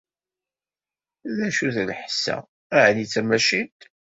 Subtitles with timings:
[1.35, 2.37] D acu-t lḥess-a?
[2.85, 3.79] ɛni d tamacint?